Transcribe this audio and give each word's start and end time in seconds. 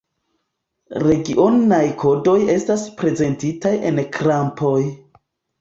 Regionaj 1.03 1.83
kodoj 2.05 2.35
estas 2.55 2.87
prezentitaj 3.03 3.77
en 3.91 4.03
krampoj. 4.17 4.77